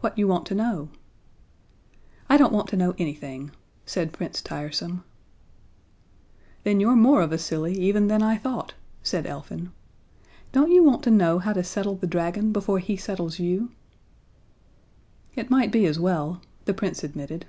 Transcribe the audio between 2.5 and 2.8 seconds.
want to